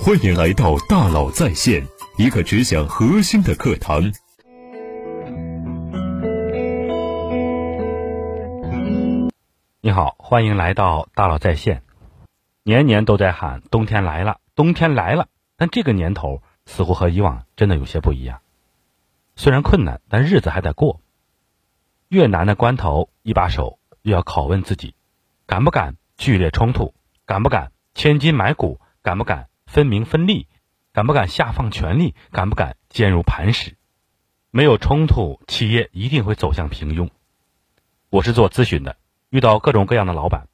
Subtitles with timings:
[0.00, 1.86] 欢迎来到大佬在线，
[2.16, 4.02] 一个只讲核心的课堂。
[9.80, 11.82] 你好，欢迎来到大佬在线。
[12.64, 18.40] 年年都在喊冬天来了，冬天来了，但这个年头似乎和以往真的有些不一样。
[19.36, 21.00] 虽然困难，但日子还得过。
[22.08, 24.94] 越难的关头，一把手又要拷问自己：
[25.46, 26.94] 敢不敢剧烈冲突？
[27.24, 28.80] 敢不敢千金买股？
[29.02, 30.48] 敢不敢分明分利？
[30.92, 32.14] 敢不敢下放权力？
[32.30, 33.78] 敢不敢坚如磐石？
[34.50, 37.08] 没有冲突，企业一定会走向平庸。
[38.10, 38.98] 我是做咨询的，
[39.30, 40.48] 遇到各种各样的老板，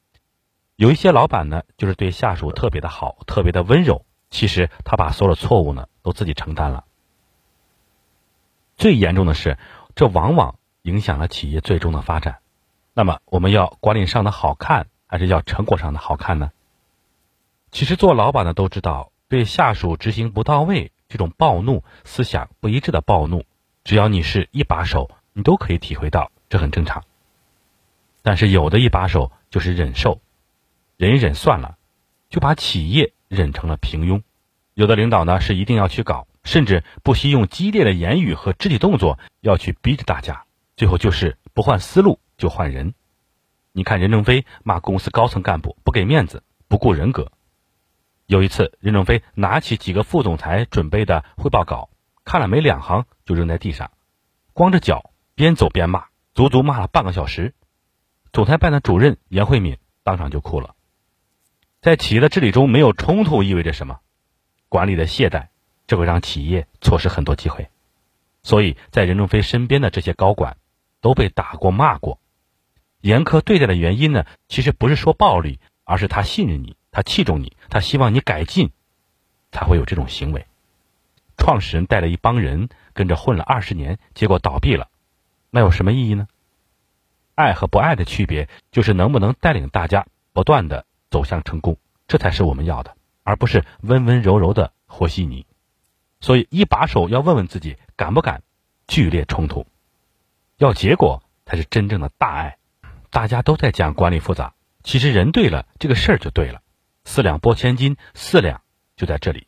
[0.77, 4.07] 有一些老板呢，就是对下属特别的好，特别的温柔。
[4.31, 6.85] 其实他把所有的错误呢，都自己承担了。
[8.77, 9.59] 最严重的是，
[9.97, 12.39] 这往往影响了企业最终的发展。
[12.95, 16.53] 那么，我们要管理上的好看，还是要成果上的好看呢？
[17.71, 23.45] 其实做老板的都知道，对下属执行不到位，这种暴怒、思想不一致的暴怒，
[23.85, 27.05] 只要你是一把手，你都可以体会到，这很正常。
[28.23, 30.21] 但是有的一把手就是忍受，
[30.97, 31.77] 忍一忍算了，
[32.31, 34.23] 就把企业忍成了平庸。
[34.73, 40.45] 有的领导呢是一定要去搞，甚至不惜用激烈的言语和肢体动作要去逼着大家，
[40.77, 42.95] 最后就是不换思路就换人。
[43.73, 47.31] 你看任正非骂公司高层干部不给面子、不顾人格。
[48.29, 51.89] 有一次，任正非拿起几个副总裁准备的汇报稿，
[52.27, 53.91] 看了没两行就扔在地上，
[54.53, 57.55] 光着脚边走边骂，足足骂了半个小时。
[58.31, 60.75] 总裁办的主任严慧敏当场就哭了。
[61.81, 64.01] 在企业的治理中，没有冲突意味着什么？
[64.69, 65.47] 管理的懈怠，
[65.87, 67.71] 这会让企业错失很多机会。
[68.43, 70.59] 所以在任正非身边的这些高管
[71.01, 72.21] 都被打过骂过，
[73.01, 74.27] 严苛对待的原因呢？
[74.49, 76.77] 其实不是说暴力，而是他信任你。
[76.99, 78.73] 他器重你，他希望你改进，
[79.53, 80.47] 才会有这种行为。
[81.37, 84.89] 创始人带了一帮人跟着混了二十年，结果倒闭了，
[85.49, 86.27] 那有什么意义呢？
[87.37, 91.77] 爱和不爱的区别，就是能不能带领大家不断的走向成功，
[92.09, 95.47] 这才是我们要的，而不是温温柔柔的和稀泥。
[96.21, 98.43] 所以，一把手要问问自己，敢不敢
[98.89, 99.65] 剧烈冲突？
[100.57, 102.57] 要结果才是真正的大爱。
[103.09, 106.61] 大家都在讲管理复杂，其实人对了，这个事儿就对了。
[107.09, 108.61] 四两拨千斤，四两
[108.95, 109.47] 就在这里。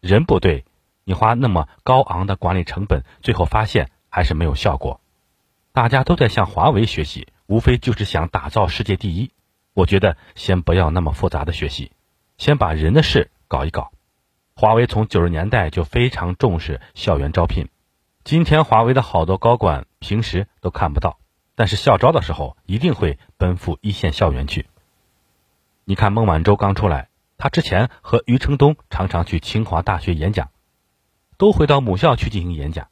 [0.00, 0.64] 人不对，
[1.04, 4.98] 你花那么高昂的管理成本，最后发现还是没有效果。
[5.72, 9.30] 大家都在向华为学习，无非就是想打造世界第一。
[9.74, 11.92] 我觉得先不要那么复杂的学习，
[12.38, 13.92] 先把人的事搞一搞。
[14.56, 17.68] 华为从九十年代就非常重视校园招聘，
[18.24, 21.18] 今天华为的好多高管平时都看不到，
[21.56, 24.66] 但是校招的时候一定会奔赴一线校园去。
[25.84, 30.50] 你看孟晚舟刚出来，他之前和余承东常常去清华大学演讲，
[31.38, 32.88] 都回到母校去进行演讲。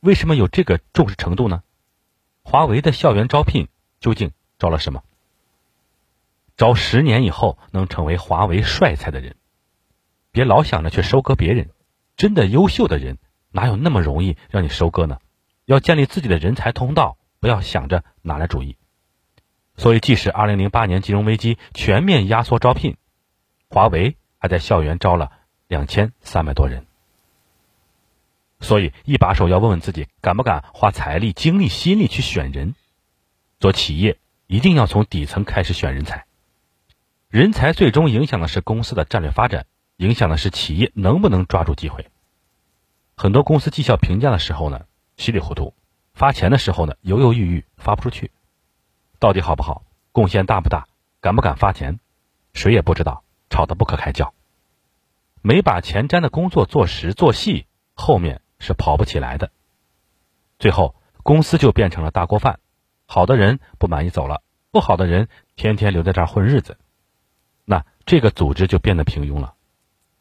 [0.00, 1.64] 为什么有这个重视程度呢？
[2.44, 5.02] 华为的校园招聘究竟招了什么？
[6.56, 9.34] 招十年以后能成为华为帅才的人。
[10.30, 11.70] 别老想着去收割别人，
[12.16, 13.18] 真的优秀的人
[13.50, 15.18] 哪有那么容易让你收割呢？
[15.64, 18.76] 要建立自己的人才通道，不要想着拿来主义。
[19.78, 22.96] 所以，即使二零零八年金融危机全面压缩招聘，
[23.70, 25.30] 华为还在校园招了
[25.68, 26.84] 两千三百多人。
[28.60, 32.74] 所以，一把手要问问自己，敢不敢花财力、精力、心力去选人？
[33.60, 34.18] 做企业
[34.48, 36.26] 一定要从底层开始选人才，
[37.28, 39.66] 人才最终影响的是公司的战略发展，
[39.98, 42.06] 影响的是企业能不能抓住机会。
[43.16, 45.72] 很多公司绩效评价的时候呢，稀里糊涂；
[46.14, 48.32] 发钱的时候呢，犹犹豫豫，发不出去。
[49.18, 49.84] 到底好不好？
[50.12, 50.86] 贡献大不大？
[51.20, 51.98] 敢不敢发钱？
[52.54, 54.32] 谁也不知道，吵得不可开交。
[55.42, 59.50] 没把前瞻的工作做实做细，后面是跑不起来的。
[60.58, 62.60] 最后公司就变成了大锅饭，
[63.06, 66.78] 好的人不满意走了，不好的人天天留在这儿混日子，
[67.64, 69.54] 那这个组织就变得平庸了。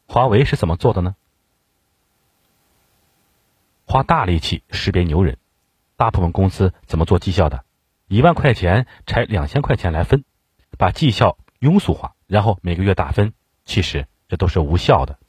[0.08, 1.16] 华为是怎么做的呢？
[3.86, 5.38] 花大力气识别牛人，
[5.96, 7.64] 大部分公司怎么做绩效的？
[8.08, 10.24] 一万块钱拆两千块钱来分，
[10.78, 13.34] 把绩效庸俗化，然后每个月打分。
[13.66, 15.20] 其实这都是无效的。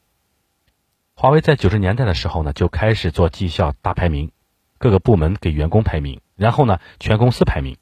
[1.14, 4.30] 华为在九十年代的时候呢，就开始做绩效大排名，
[4.78, 7.76] 各个部门给员工排名，然后呢全公司排名。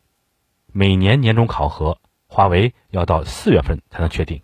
[0.72, 4.42] 每年年终考核，华为要到四月份才能确定，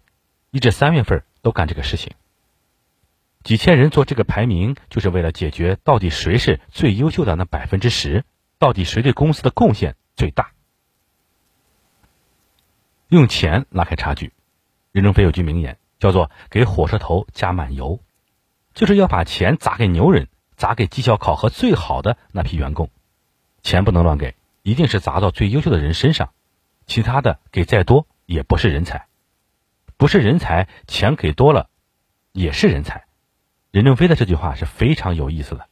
[0.50, 2.12] 一至三月份都干这个事情。
[3.42, 8.24] 几千人做这个排名，就是为了解决到底谁是最优秀的那百分之十，
[8.58, 9.96] 到底谁对公司的贡献。
[10.16, 10.52] 最大，
[13.08, 14.32] 用钱拉开差距。
[14.92, 18.00] 任正非有句名言，叫做“给火车头加满油”。
[18.74, 22.90] 就是要把钱砸给牛人，砸给绩效考核最好的那批员工。
[23.62, 26.32] 钱不能乱给，一定是砸到最优秀的人身上，
[26.86, 29.06] 其他的给再多也不是人才，
[29.96, 31.68] 不是人才，钱给多了
[32.32, 33.04] 也是人才。
[33.70, 35.68] 任正非的这句话是非常有意思的。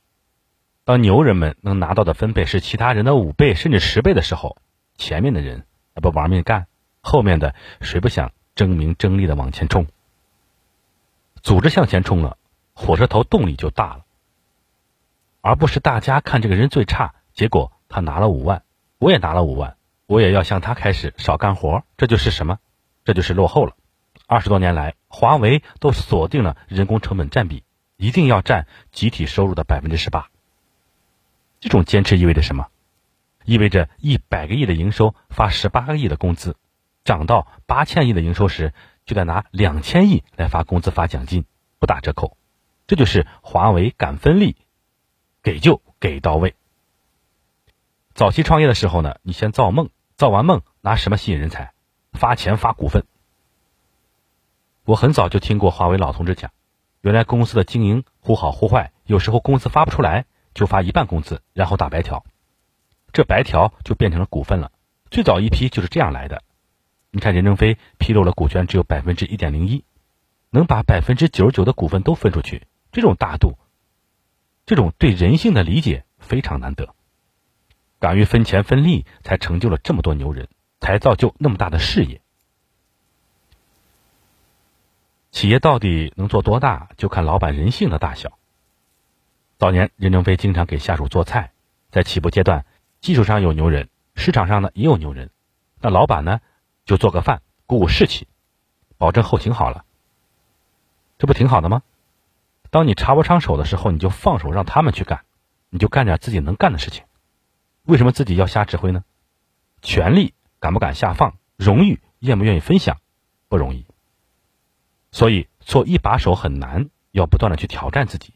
[0.91, 4.57] 当牛人们能拿到的分配是其他人的五倍甚至十倍的时候，
[4.97, 5.65] 前面的人
[5.95, 6.67] 不玩命干，
[7.01, 9.87] 后面的谁不想争名争利的往前冲？
[11.43, 12.39] 组织向前冲了，
[12.75, 14.05] 火车头动力就大了，
[15.41, 18.65] 而不是大家看这个人最差，结果他拿了五万，
[18.99, 19.77] 我也拿了五万，
[20.07, 22.59] 我也要向他开始少干活，这就是什么？
[23.05, 23.77] 这就是落后了。
[24.27, 27.63] 二十多年来，华为都锁定了人工成本占比，
[27.97, 30.31] 一定要占集体收入的百分之十八。
[31.61, 32.67] 这种坚持意味着什么？
[33.45, 36.57] 意味着一百个亿的营收发十八个亿的工资，
[37.05, 38.75] 涨到八千亿的营收时，
[39.07, 41.45] 就得拿两千亿来发工资发奖金，
[41.79, 42.37] 不打折扣。
[42.87, 44.57] 这就是华为敢分利，
[45.43, 46.55] 给就给到位。
[48.15, 51.73] 早期创业的时候呢，你先造梦，造完梦拿什么吸引人才？
[52.13, 53.05] 发钱发股份。
[54.85, 56.51] 我很早就听过华为老同志讲，
[57.01, 60.27] 原来公司的经营忽好忽坏，有时候工资发不出来。
[60.55, 62.25] 就发一半工资，然后打白条，
[63.13, 64.73] 这白条就变成了股份了。
[65.11, 66.43] 最早一批就是这样来的。
[67.11, 69.85] 你看任正非披露了股权只有百分之一点零一，
[70.51, 73.59] 能把百分之九十九的股份都分出去，这种大度，
[74.65, 76.95] 这种对人性的理解非常难得。
[77.99, 80.49] 敢于分钱分利，才成就了这么多牛人，
[80.81, 82.21] 才造就那么大的事业。
[85.33, 88.39] 企业到底能做多大，就看老板人性的大小。
[89.61, 91.53] 早年，任正非经常给下属做菜，
[91.91, 92.65] 在起步阶段，
[93.03, 95.29] 技术上有牛人，市场上呢也有牛人，
[95.83, 96.41] 那老板呢
[96.87, 98.27] 就做个饭，鼓舞士气，
[98.97, 99.85] 保证后勤好了，
[101.19, 101.83] 这不挺好的吗？
[102.71, 105.27] 当你插不上手的时候，你就放手让他们去干，
[105.69, 107.05] 你就干点自己能干的事情。
[107.83, 109.05] 为什么自己要瞎指挥呢？
[109.83, 111.37] 权力敢不敢下放？
[111.59, 112.97] 荣誉愿不愿意分享？
[113.51, 113.85] 不容易。
[115.13, 118.33] 所以做一把手很难，要不断的去挑战自己。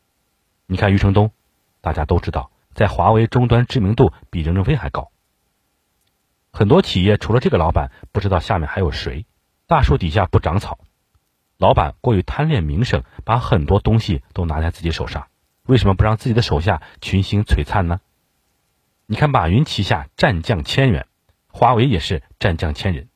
[0.67, 1.31] 你看余承东，
[1.81, 5.11] 大家都知道，在华为终端知名度比任正非还高。
[6.53, 9.27] 很多企业除了这个老板，不知道下面还有谁。
[9.67, 10.79] 大树底下不长草，
[11.57, 15.27] 老板过于贪恋名声，把很多东西都拿在自己手上。
[15.67, 18.01] 为什么不让自己的手下群星璀璨呢？
[19.07, 21.07] 你看马云旗下战将千员，
[21.49, 23.09] 华为也是战将千人。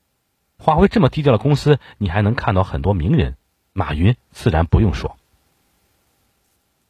[0.59, 3.37] 华为这么低调的公司，你还能看到很多名人，
[3.75, 5.18] 马云自然不用说。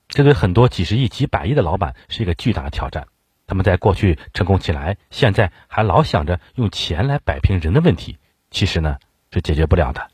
[0.09, 3.07] 这对很多几十亿、几百亿的老板是一个巨大的挑战。
[3.47, 8.19] 他们在过去成功起来，现在还老想着用钱来摆平人的问题，
[8.51, 8.99] 其实呢
[9.31, 10.11] 是解决不了的。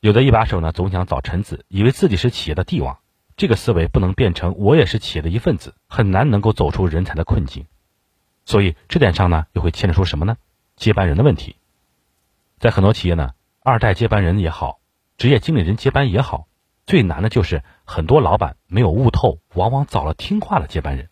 [0.00, 2.98] 有的一把手呢总想找臣子，以为自己是企业的帝王，
[3.36, 7.66] 这个思维不能变成我也是企业的一份子，很难能够走出人才的困境。
[8.44, 10.36] 所以这点上呢又会牵扯出什么呢？
[10.76, 11.56] 接班人的问题。
[12.58, 14.80] 在很多企业呢，二代接班人也好，
[15.16, 16.48] 职业经理人接班也好。
[16.86, 21.10] 最难的就是很多老板没有悟透，往往找了听话的接班人。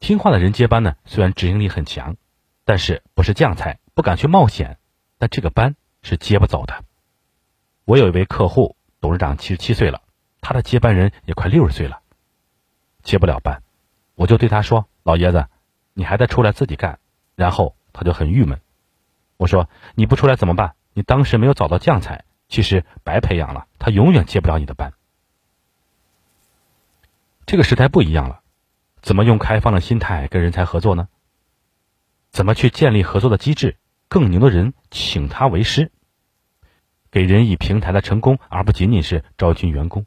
[0.00, 2.16] 听话的人接班呢，虽然执行力很强，
[2.64, 4.78] 但是不是将才，不敢去冒险，
[5.18, 6.84] 但这个班是接不走的。
[7.84, 10.02] 我有一位客户，董事长七十七岁了，
[10.40, 12.00] 他的接班人也快六十岁了，
[13.02, 13.62] 接不了班，
[14.14, 15.46] 我就对他说：“老爷子，
[15.94, 16.98] 你还得出来自己干。”
[17.34, 18.60] 然后他就很郁闷。
[19.36, 20.74] 我说：“你不出来怎么办？
[20.92, 24.94] 你当时没有找到将才。”其实白培养了，他永远接不了你的班。
[27.48, 28.40] 这个时代不一样了，
[29.00, 31.08] 怎么用开放的心态跟人才合作呢？
[32.30, 33.78] 怎么去建立合作的机制？
[34.06, 35.90] 更牛的人请他为师，
[37.10, 40.04] 给人以平台的成功，而不仅仅是招进员工。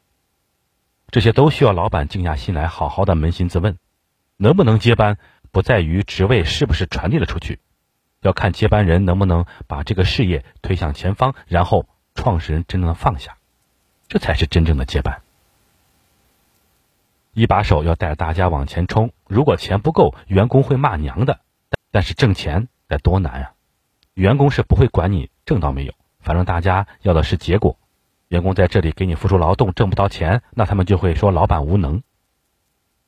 [1.10, 3.80] 这些都需要老板静下心来，好好的扪心自问：
[4.38, 5.18] 能不能接班，
[5.52, 7.60] 不在于职位是不是传递了出去，
[8.22, 11.88] 要看接班人能不能把这个事业推向前方，然后。
[12.14, 13.38] 创始人真正的放下，
[14.10, 15.22] 这才是真正的接班。
[17.34, 21.40] 一把手要带着大家往前冲，如果钱不够，员工会骂娘的。
[21.92, 23.54] 但是挣钱得多难啊！
[24.14, 27.78] 员工是不会管你挣到没有，反正大家要的是结果。
[28.30, 32.02] 员工在这里给你付出劳动，挣不到钱，那他们就会说老板无能。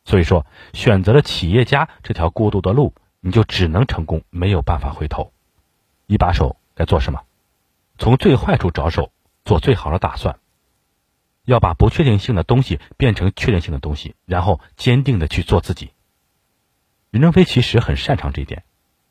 [0.04, 5.32] 所以说，选择了企业家这条孤独的路，你就只能成功，没有办法回头。
[6.08, 7.22] 一把手该做什么？
[7.98, 9.12] 从最坏处着手，
[9.46, 10.38] 做最好的打算。
[11.46, 15.92] 要把不确定性的东西变成确定性的东西，然后坚定的去做自己。
[17.12, 18.64] 任正非其实很擅长这一点。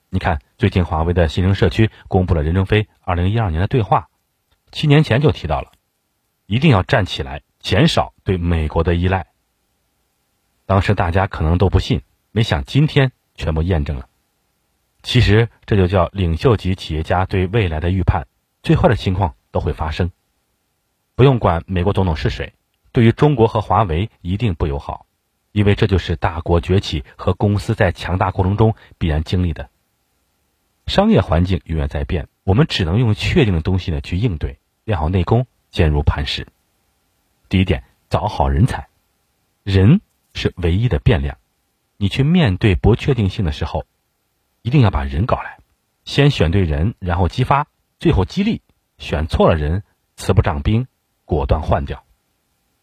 [0.09, 4.09] 你看，最近华为的新生社区公布了任正非二零一二年的对话，
[4.71, 5.73] 七年前就提到了，
[6.47, 9.29] 一定要站起来，减少对美国的依赖。
[10.67, 14.09] 当时大家可能都不信，没想今天全部验证了。
[15.03, 18.27] 其实这就叫领袖级企业家对未来的预判，
[18.62, 20.11] 最坏的情况都会发生。
[21.23, 22.52] 不用管美国总统是谁，
[22.91, 25.07] 对于中国和华为一定不友好，
[25.52, 29.71] 因为这就是大国崛起和公司在强大过程中必然经历的。
[30.88, 36.49] 商业环境永远在变，我们只能用确定的东西呢去应对，练好内功，坚如磐石。
[37.49, 38.88] 第一点，找好人才，
[39.62, 40.00] 人
[40.35, 41.38] 是唯一的变量。
[41.99, 43.87] 你去面对不确定性的时候，
[44.62, 45.59] 一定要把人搞来，
[46.05, 47.69] 先选对人，然后激发，
[48.00, 48.61] 最后激励。
[48.99, 49.85] 选错了人，
[50.17, 50.88] 慈不掌兵，
[51.33, 52.05] 果断换掉。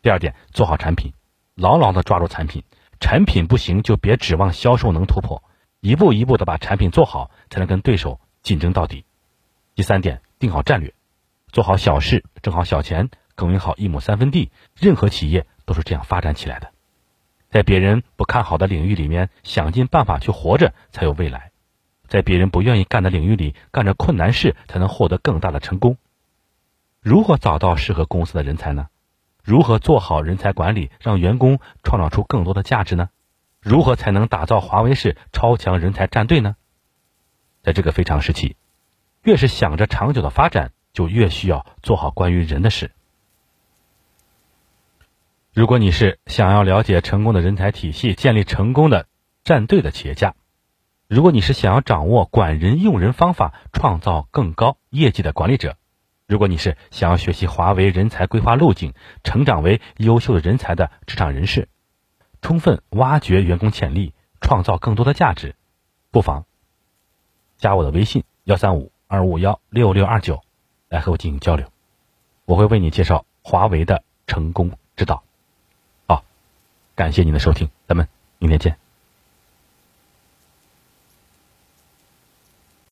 [0.01, 1.13] 第二点，做好产品，
[1.55, 2.63] 牢牢的抓住产品，
[2.99, 5.43] 产品不行就别指望销售能突破。
[5.81, 9.05] 一步一步的把产品做好，才能跟对手竞争到底。
[9.75, 10.93] 第三点，定好战略，
[11.51, 14.51] 做好小事，挣好小钱，耕耘好一亩三分地。
[14.75, 16.71] 任何企业都是这样发展起来的，
[17.49, 21.51] 在别人不看好的领域里面，想尽办法去活着，才有未来；
[22.07, 25.97] 在别人不愿意干的领域里，干着困难事，才能获得更大的成功。
[27.01, 28.87] 如何找到适合公司的人才呢？
[29.41, 33.09] 如何做好人才管理，让员工创造出更多的价值呢？
[33.61, 36.55] 如何才能打造华为式超强人才战队呢？
[37.63, 38.57] 在这个非常时期，
[39.23, 42.91] 越是想着长久的发展，就越需要做好关于人的事。
[45.53, 49.07] 如果你是想要了解成功的人才体系、建立成功的
[49.43, 50.35] 战队的企业家，
[51.07, 55.75] 如果你是想要掌握管人用人方法、创造更高业绩的管理者，
[56.29, 58.93] 如果你是想要学习华为人才规划路径、
[59.23, 61.67] 成长为优秀的人才的职场人士。
[62.39, 65.55] 充分挖掘员工潜力，创造更多的价值，
[66.11, 66.45] 不妨
[67.57, 70.43] 加我的微信幺三五二五幺六六二九，
[70.87, 71.67] 来和我进行交流，
[72.45, 75.23] 我会为你介绍华为的成功之道。
[76.07, 76.23] 好，
[76.93, 78.07] 感谢您的收听，咱们
[78.37, 78.88] 明天见。